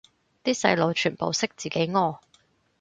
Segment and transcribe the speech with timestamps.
[0.43, 2.17] 啲細路全部識自己屙